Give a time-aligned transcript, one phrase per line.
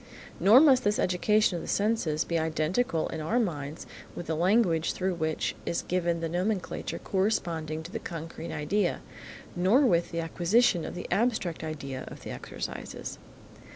[0.39, 3.85] Nor must this education of the senses be identical in our minds
[4.15, 9.01] with the language through which is given the nomenclature corresponding to the concrete idea,
[9.55, 13.19] nor with the acquisition of the abstract idea of the exercises.